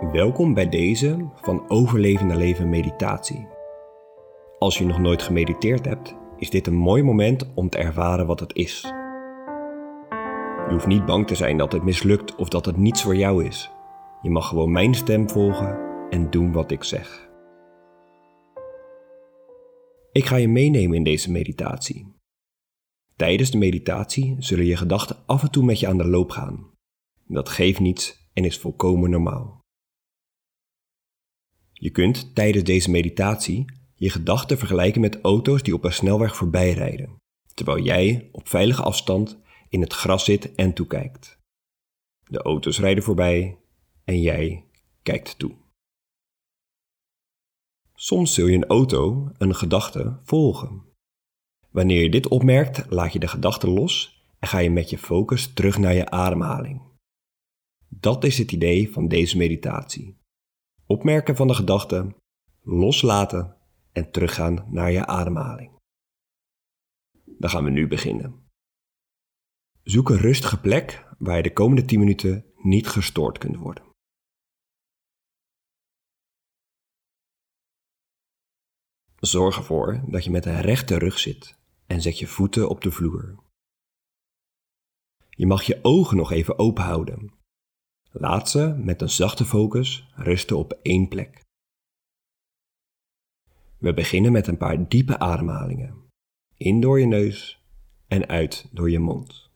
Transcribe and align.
Welkom 0.00 0.54
bij 0.54 0.68
deze 0.68 1.30
van 1.34 1.70
Overleven 1.70 2.26
naar 2.26 2.36
Leven 2.36 2.68
meditatie. 2.68 3.46
Als 4.58 4.78
je 4.78 4.84
nog 4.84 4.98
nooit 4.98 5.22
gemediteerd 5.22 5.84
hebt, 5.84 6.16
is 6.36 6.50
dit 6.50 6.66
een 6.66 6.76
mooi 6.76 7.02
moment 7.02 7.54
om 7.54 7.68
te 7.68 7.78
ervaren 7.78 8.26
wat 8.26 8.40
het 8.40 8.54
is. 8.54 8.80
Je 10.66 10.66
hoeft 10.70 10.86
niet 10.86 11.06
bang 11.06 11.26
te 11.26 11.34
zijn 11.34 11.56
dat 11.56 11.72
het 11.72 11.82
mislukt 11.82 12.36
of 12.36 12.48
dat 12.48 12.64
het 12.66 12.76
niets 12.76 13.02
voor 13.02 13.16
jou 13.16 13.44
is. 13.44 13.70
Je 14.22 14.30
mag 14.30 14.48
gewoon 14.48 14.72
mijn 14.72 14.94
stem 14.94 15.28
volgen 15.28 15.78
en 16.10 16.30
doen 16.30 16.52
wat 16.52 16.70
ik 16.70 16.84
zeg. 16.84 17.30
Ik 20.12 20.24
ga 20.24 20.36
je 20.36 20.48
meenemen 20.48 20.96
in 20.96 21.04
deze 21.04 21.30
meditatie. 21.30 22.14
Tijdens 23.16 23.50
de 23.50 23.58
meditatie 23.58 24.36
zullen 24.38 24.66
je 24.66 24.76
gedachten 24.76 25.16
af 25.26 25.42
en 25.42 25.50
toe 25.50 25.64
met 25.64 25.80
je 25.80 25.86
aan 25.86 25.98
de 25.98 26.08
loop 26.08 26.30
gaan. 26.30 26.70
Dat 27.26 27.48
geeft 27.48 27.80
niets 27.80 28.28
en 28.32 28.44
is 28.44 28.58
volkomen 28.58 29.10
normaal. 29.10 29.59
Je 31.82 31.90
kunt 31.90 32.34
tijdens 32.34 32.64
deze 32.64 32.90
meditatie 32.90 33.64
je 33.94 34.10
gedachten 34.10 34.58
vergelijken 34.58 35.00
met 35.00 35.20
auto's 35.20 35.62
die 35.62 35.74
op 35.74 35.84
een 35.84 35.92
snelweg 35.92 36.36
voorbij 36.36 36.72
rijden, 36.72 37.16
terwijl 37.54 37.84
jij 37.84 38.28
op 38.32 38.48
veilige 38.48 38.82
afstand 38.82 39.38
in 39.68 39.80
het 39.80 39.92
gras 39.92 40.24
zit 40.24 40.54
en 40.54 40.74
toekijkt. 40.74 41.38
De 42.28 42.42
auto's 42.42 42.78
rijden 42.78 43.04
voorbij 43.04 43.58
en 44.04 44.20
jij 44.20 44.64
kijkt 45.02 45.38
toe. 45.38 45.52
Soms 47.94 48.34
zul 48.34 48.46
je 48.46 48.56
een 48.56 48.66
auto, 48.66 49.30
een 49.38 49.54
gedachte, 49.54 50.18
volgen. 50.22 50.82
Wanneer 51.70 52.02
je 52.02 52.10
dit 52.10 52.28
opmerkt, 52.28 52.90
laat 52.90 53.12
je 53.12 53.18
de 53.18 53.28
gedachte 53.28 53.70
los 53.70 54.24
en 54.38 54.48
ga 54.48 54.58
je 54.58 54.70
met 54.70 54.90
je 54.90 54.98
focus 54.98 55.52
terug 55.52 55.78
naar 55.78 55.94
je 55.94 56.10
ademhaling. 56.10 56.82
Dat 57.88 58.24
is 58.24 58.38
het 58.38 58.52
idee 58.52 58.92
van 58.92 59.08
deze 59.08 59.36
meditatie 59.36 60.19
opmerken 60.90 61.36
van 61.36 61.46
de 61.46 61.54
gedachten, 61.54 62.16
loslaten 62.62 63.56
en 63.92 64.10
teruggaan 64.10 64.66
naar 64.70 64.90
je 64.90 65.06
ademhaling. 65.06 65.78
Dan 67.24 67.50
gaan 67.50 67.64
we 67.64 67.70
nu 67.70 67.88
beginnen. 67.88 68.48
Zoek 69.82 70.10
een 70.10 70.18
rustige 70.18 70.60
plek 70.60 71.06
waar 71.18 71.36
je 71.36 71.42
de 71.42 71.52
komende 71.52 71.84
10 71.84 71.98
minuten 71.98 72.44
niet 72.56 72.88
gestoord 72.88 73.38
kunt 73.38 73.56
worden. 73.56 73.84
Zorg 79.16 79.56
ervoor 79.56 80.02
dat 80.06 80.24
je 80.24 80.30
met 80.30 80.46
een 80.46 80.60
rechte 80.60 80.98
rug 80.98 81.18
zit 81.18 81.58
en 81.86 82.02
zet 82.02 82.18
je 82.18 82.26
voeten 82.26 82.68
op 82.68 82.80
de 82.80 82.90
vloer. 82.90 83.38
Je 85.30 85.46
mag 85.46 85.62
je 85.62 85.78
ogen 85.82 86.16
nog 86.16 86.30
even 86.30 86.58
open 86.58 86.84
houden 86.84 87.39
Laat 88.12 88.50
ze 88.50 88.74
met 88.76 89.02
een 89.02 89.10
zachte 89.10 89.44
focus 89.44 90.12
rusten 90.14 90.58
op 90.58 90.78
één 90.82 91.08
plek. 91.08 91.40
We 93.78 93.94
beginnen 93.94 94.32
met 94.32 94.46
een 94.46 94.56
paar 94.56 94.88
diepe 94.88 95.18
ademhalingen. 95.18 96.08
In 96.56 96.80
door 96.80 97.00
je 97.00 97.06
neus 97.06 97.64
en 98.08 98.26
uit 98.28 98.68
door 98.72 98.90
je 98.90 98.98
mond. 98.98 99.49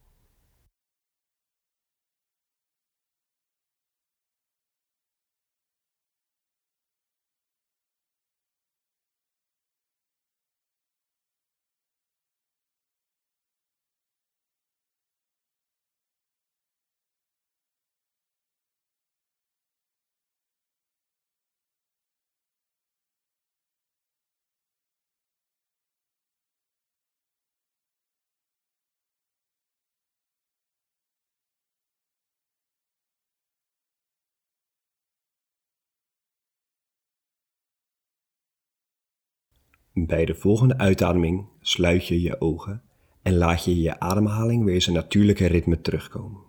Bij 39.96 40.24
de 40.24 40.34
volgende 40.34 40.78
uitademing 40.78 41.48
sluit 41.60 42.06
je 42.06 42.20
je 42.20 42.40
ogen 42.40 42.82
en 43.22 43.36
laat 43.36 43.64
je 43.64 43.80
je 43.80 44.00
ademhaling 44.00 44.64
weer 44.64 44.82
zijn 44.82 44.96
natuurlijke 44.96 45.46
ritme 45.46 45.80
terugkomen. 45.80 46.42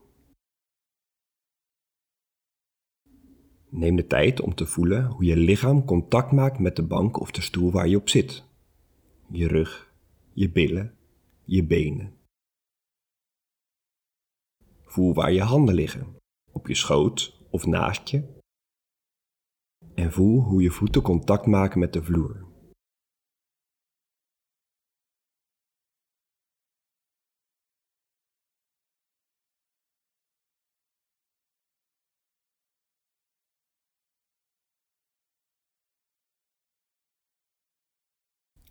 Neem 3.70 3.96
de 3.96 4.08
tijd 4.08 4.42
om 4.42 4.56
te 4.56 4.66
voelen 4.66 5.06
hoe 5.06 5.24
je 5.24 5.36
lichaam 5.36 5.86
contact 5.86 6.32
maakt 6.32 6.60
met 6.60 6.76
de 6.76 6.84
bank 6.84 7.20
of 7.20 7.32
de 7.32 7.42
stoel 7.42 7.72
waar 7.72 7.88
je 7.88 7.98
op 7.98 8.10
zit. 8.10 8.44
Je 9.30 9.48
rug, 9.48 9.94
je 10.34 10.52
billen, 10.52 10.98
je 11.44 11.66
benen. 11.66 12.14
Voel 14.82 15.14
waar 15.14 15.32
je 15.32 15.42
handen 15.42 15.76
liggen, 15.76 16.16
op 16.52 16.68
je 16.68 16.76
schoot 16.76 17.40
of 17.50 17.66
naast 17.66 18.10
je. 18.10 18.40
En 19.96 20.12
voel 20.12 20.42
hoe 20.42 20.62
je 20.62 20.72
voeten 20.72 21.02
contact 21.02 21.46
maken 21.46 21.80
met 21.80 21.94
de 21.94 22.04
vloer. 22.04 22.54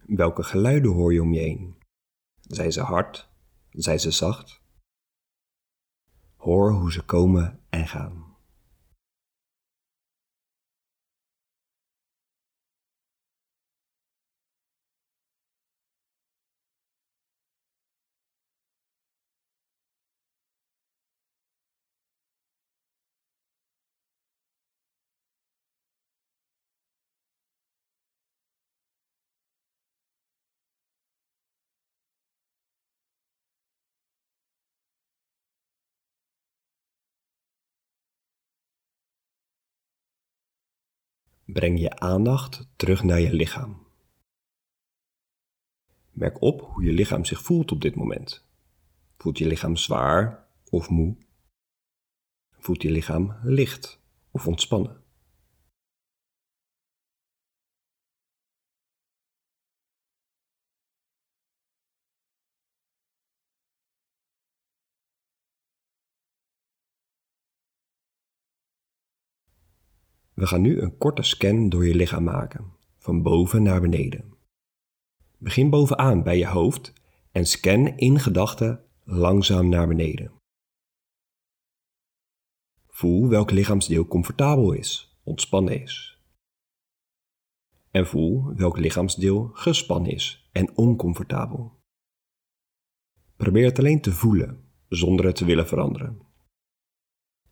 Welke 0.06 0.42
geluiden 0.42 0.92
hoor 0.92 1.12
je 1.12 1.22
om 1.22 1.32
je 1.32 1.40
heen? 1.40 1.74
Zijn 2.40 2.72
ze 2.72 2.80
hard? 2.80 3.28
Zijn 3.70 4.00
ze 4.00 4.10
zacht? 4.10 4.60
Hoor 6.36 6.72
hoe 6.72 6.92
ze 6.92 7.04
komen 7.04 7.60
en 7.70 7.86
gaan. 7.86 8.33
Breng 41.46 41.80
je 41.80 41.98
aandacht 41.98 42.68
terug 42.76 43.02
naar 43.02 43.20
je 43.20 43.32
lichaam. 43.32 43.86
Merk 46.10 46.40
op 46.40 46.60
hoe 46.60 46.84
je 46.84 46.92
lichaam 46.92 47.24
zich 47.24 47.42
voelt 47.42 47.72
op 47.72 47.80
dit 47.80 47.94
moment. 47.94 48.46
Voelt 49.16 49.38
je 49.38 49.46
lichaam 49.46 49.76
zwaar 49.76 50.48
of 50.70 50.88
moe? 50.88 51.16
Voelt 52.58 52.82
je 52.82 52.90
lichaam 52.90 53.36
licht 53.42 54.00
of 54.30 54.46
ontspannen? 54.46 55.03
We 70.44 70.50
gaan 70.50 70.60
nu 70.60 70.80
een 70.80 70.96
korte 70.98 71.22
scan 71.22 71.68
door 71.68 71.86
je 71.86 71.94
lichaam 71.94 72.24
maken, 72.24 72.72
van 72.98 73.22
boven 73.22 73.62
naar 73.62 73.80
beneden. 73.80 74.34
Begin 75.38 75.70
bovenaan 75.70 76.22
bij 76.22 76.38
je 76.38 76.46
hoofd 76.46 76.92
en 77.32 77.46
scan 77.46 77.86
in 77.86 78.20
gedachten 78.20 78.84
langzaam 79.04 79.68
naar 79.68 79.88
beneden. 79.88 80.32
Voel 82.86 83.28
welk 83.28 83.50
lichaamsdeel 83.50 84.06
comfortabel 84.06 84.72
is, 84.72 85.18
ontspannen 85.22 85.82
is. 85.82 86.18
En 87.90 88.06
voel 88.06 88.54
welk 88.54 88.78
lichaamsdeel 88.78 89.50
gespannen 89.52 90.12
is 90.12 90.48
en 90.52 90.76
oncomfortabel. 90.76 91.80
Probeer 93.36 93.64
het 93.64 93.78
alleen 93.78 94.00
te 94.00 94.12
voelen, 94.12 94.64
zonder 94.88 95.26
het 95.26 95.36
te 95.36 95.44
willen 95.44 95.66
veranderen. 95.66 96.20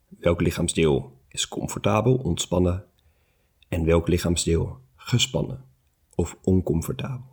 Welk 0.09 0.41
lichaamsdeel 0.41 1.21
is 1.33 1.49
comfortabel, 1.49 2.15
ontspannen 2.15 2.85
en 3.69 3.85
welk 3.85 4.09
lichaamsdeel 4.09 4.81
gespannen 4.97 5.65
of 6.15 6.37
oncomfortabel. 6.43 7.32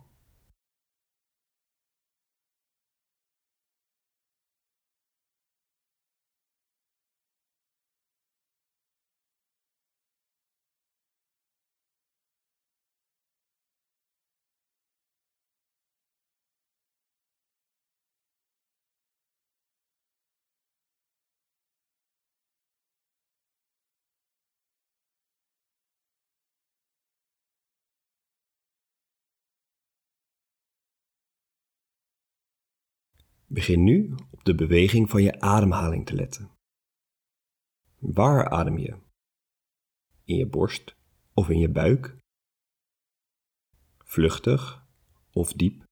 Begin 33.52 33.84
nu 33.84 34.14
op 34.30 34.44
de 34.44 34.54
beweging 34.54 35.10
van 35.10 35.22
je 35.22 35.40
ademhaling 35.40 36.06
te 36.06 36.14
letten. 36.14 36.50
Waar 37.98 38.48
adem 38.48 38.78
je? 38.78 38.98
In 40.24 40.36
je 40.36 40.46
borst 40.46 40.96
of 41.34 41.48
in 41.48 41.58
je 41.58 41.68
buik? 41.68 42.16
Vluchtig 43.98 44.86
of 45.32 45.52
diep? 45.52 45.84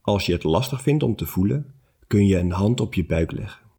Als 0.00 0.26
je 0.26 0.32
het 0.32 0.42
lastig 0.42 0.82
vindt 0.82 1.02
om 1.02 1.16
te 1.16 1.26
voelen, 1.26 1.80
kun 2.06 2.26
je 2.26 2.36
een 2.36 2.52
hand 2.52 2.80
op 2.80 2.94
je 2.94 3.06
buik 3.06 3.30
leggen. 3.30 3.69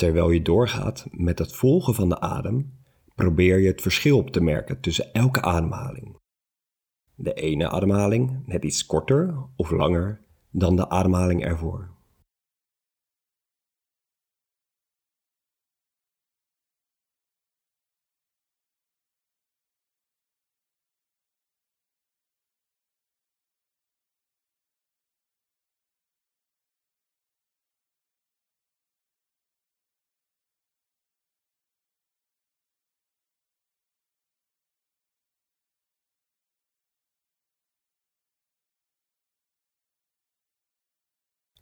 Terwijl 0.00 0.30
je 0.30 0.42
doorgaat 0.42 1.06
met 1.10 1.38
het 1.38 1.56
volgen 1.56 1.94
van 1.94 2.08
de 2.08 2.20
adem, 2.20 2.78
probeer 3.14 3.58
je 3.58 3.68
het 3.68 3.82
verschil 3.82 4.18
op 4.18 4.30
te 4.30 4.40
merken 4.40 4.80
tussen 4.80 5.12
elke 5.12 5.42
ademhaling. 5.42 6.16
De 7.14 7.32
ene 7.32 7.68
ademhaling 7.68 8.42
net 8.46 8.64
iets 8.64 8.86
korter 8.86 9.34
of 9.56 9.70
langer 9.70 10.20
dan 10.50 10.76
de 10.76 10.88
ademhaling 10.88 11.44
ervoor. 11.44 11.90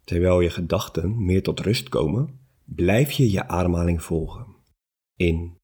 Terwijl 0.09 0.39
je 0.39 0.49
gedachten 0.49 1.25
meer 1.25 1.43
tot 1.43 1.59
rust 1.59 1.89
komen, 1.89 2.39
blijf 2.63 3.11
je 3.11 3.31
je 3.31 3.47
ademhaling 3.47 4.03
volgen. 4.03 4.55
In 5.15 5.57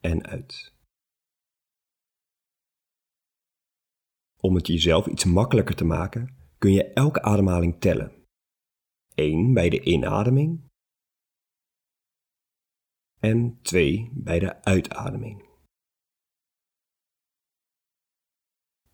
en 0.00 0.26
uit. 0.26 0.74
Om 4.40 4.54
het 4.54 4.66
jezelf 4.66 5.06
iets 5.06 5.24
makkelijker 5.24 5.76
te 5.76 5.84
maken, 5.84 6.36
kun 6.58 6.72
je 6.72 6.92
elke 6.92 7.22
ademhaling 7.22 7.80
tellen. 7.80 8.24
1 9.14 9.52
bij 9.52 9.68
de 9.68 9.80
inademing 9.80 10.64
en 13.18 13.58
2 13.62 14.10
bij 14.12 14.38
de 14.38 14.62
uitademing. 14.64 15.48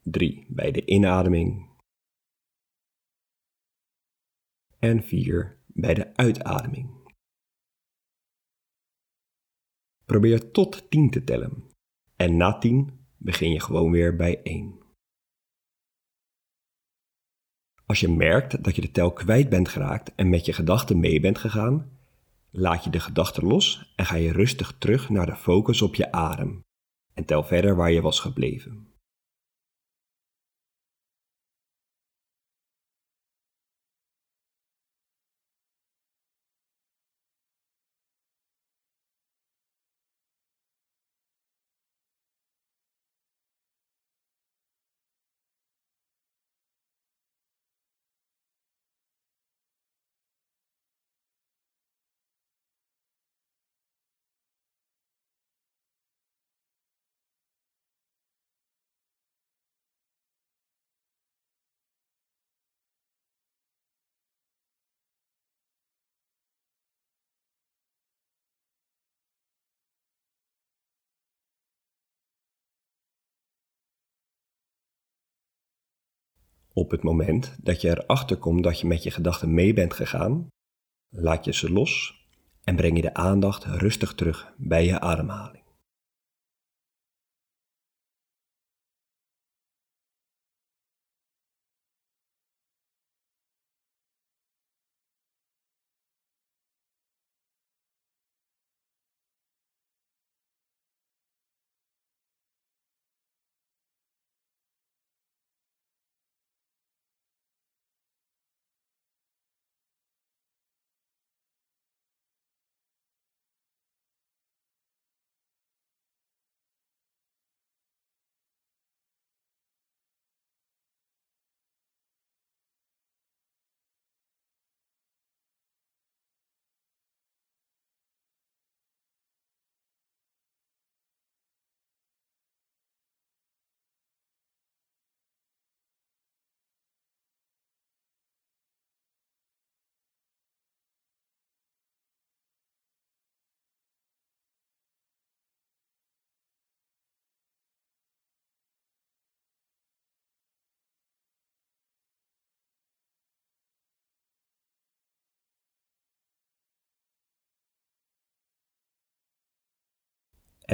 3 0.02 0.46
bij 0.49 0.70
de 0.70 0.85
inademing 0.87 1.73
en 4.84 5.02
4 5.02 5.58
bij 5.66 5.94
de 5.94 6.16
uitademing. 6.16 6.90
Probeer 10.04 10.50
tot 10.50 10.90
10 10.90 11.10
te 11.10 11.25
tellen 11.25 11.64
en 12.16 12.36
na 12.36 12.58
10 12.58 13.06
begin 13.16 13.52
je 13.52 13.60
gewoon 13.60 13.90
weer 13.90 14.16
bij 14.16 14.42
1. 14.42 14.78
Als 17.86 18.00
je 18.00 18.08
merkt 18.08 18.64
dat 18.64 18.75
je 18.75 18.81
de 18.81 18.90
tel 18.90 19.12
kwijt 19.12 19.48
bent 19.48 19.69
geraakt 19.69 20.14
en 20.14 20.28
met 20.28 20.44
je 20.44 20.52
gedachten 20.52 21.00
mee 21.00 21.20
bent 21.20 21.38
gegaan, 21.38 21.98
laat 22.50 22.84
je 22.84 22.90
de 22.90 23.00
gedachten 23.00 23.44
los 23.44 23.92
en 23.96 24.06
ga 24.06 24.16
je 24.16 24.32
rustig 24.32 24.78
terug 24.78 25.08
naar 25.08 25.26
de 25.26 25.36
focus 25.36 25.82
op 25.82 25.94
je 25.94 26.12
adem 26.12 26.62
en 27.14 27.25
tel 27.25 27.44
verder 27.44 27.76
waar 27.76 27.92
je 27.92 28.00
was 28.00 28.20
gebleven. 28.20 28.94
Op 76.76 76.90
het 76.90 77.02
moment 77.02 77.56
dat 77.62 77.81
je 77.81 77.88
erachter 77.88 78.36
komt 78.36 78.62
dat 78.62 78.81
je 78.81 78.86
met 78.86 79.02
je 79.02 79.10
gedachten 79.10 79.54
mee 79.54 79.72
bent 79.72 79.94
gegaan, 79.94 80.46
laat 81.08 81.44
je 81.44 81.52
ze 81.52 81.72
los 81.72 82.22
en 82.64 82.76
breng 82.76 82.96
je 82.96 83.02
de 83.02 83.14
aandacht 83.14 83.64
rustig 83.64 84.14
terug 84.14 84.52
bij 84.56 84.84
je 84.84 85.00
ademhaling. 85.00 85.63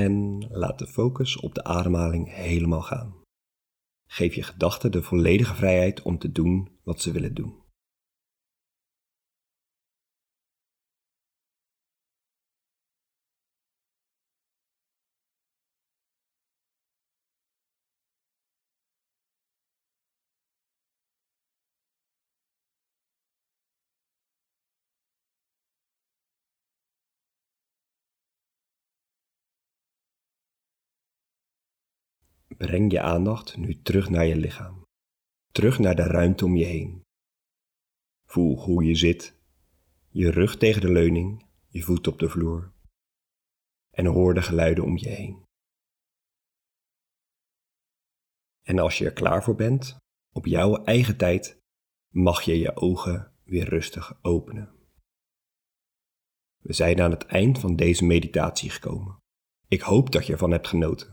En 0.00 0.46
laat 0.50 0.78
de 0.78 0.86
focus 0.86 1.36
op 1.36 1.54
de 1.54 1.64
ademhaling 1.64 2.34
helemaal 2.34 2.82
gaan. 2.82 3.14
Geef 4.06 4.34
je 4.34 4.42
gedachten 4.42 4.92
de 4.92 5.02
volledige 5.02 5.54
vrijheid 5.54 6.02
om 6.02 6.18
te 6.18 6.32
doen 6.32 6.68
wat 6.82 7.00
ze 7.00 7.12
willen 7.12 7.34
doen. 7.34 7.59
Breng 32.60 32.92
je 32.92 33.00
aandacht 33.00 33.56
nu 33.56 33.82
terug 33.82 34.10
naar 34.10 34.26
je 34.26 34.36
lichaam. 34.36 34.84
Terug 35.52 35.78
naar 35.78 35.94
de 35.94 36.02
ruimte 36.02 36.44
om 36.44 36.56
je 36.56 36.64
heen. 36.64 37.02
Voel 38.26 38.58
hoe 38.58 38.84
je 38.84 38.94
zit, 38.94 39.40
je 40.08 40.30
rug 40.30 40.56
tegen 40.56 40.80
de 40.80 40.92
leuning, 40.92 41.46
je 41.68 41.82
voet 41.82 42.06
op 42.06 42.18
de 42.18 42.28
vloer. 42.28 42.72
En 43.90 44.06
hoor 44.06 44.34
de 44.34 44.42
geluiden 44.42 44.84
om 44.84 44.96
je 44.96 45.08
heen. 45.08 45.44
En 48.62 48.78
als 48.78 48.98
je 48.98 49.04
er 49.04 49.12
klaar 49.12 49.42
voor 49.42 49.54
bent, 49.54 49.96
op 50.32 50.46
jouw 50.46 50.84
eigen 50.84 51.16
tijd, 51.16 51.58
mag 52.14 52.42
je 52.42 52.58
je 52.58 52.76
ogen 52.76 53.34
weer 53.44 53.68
rustig 53.68 54.18
openen. 54.22 54.74
We 56.58 56.72
zijn 56.72 57.00
aan 57.00 57.10
het 57.10 57.26
eind 57.26 57.58
van 57.58 57.76
deze 57.76 58.04
meditatie 58.04 58.70
gekomen. 58.70 59.18
Ik 59.68 59.80
hoop 59.80 60.12
dat 60.12 60.26
je 60.26 60.32
ervan 60.32 60.50
hebt 60.50 60.68
genoten. 60.68 61.12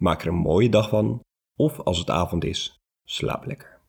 Maak 0.00 0.22
er 0.22 0.28
een 0.28 0.34
mooie 0.34 0.68
dag 0.68 0.88
van, 0.88 1.20
of 1.56 1.80
als 1.80 1.98
het 1.98 2.10
avond 2.10 2.44
is, 2.44 2.76
slaap 3.04 3.44
lekker. 3.46 3.79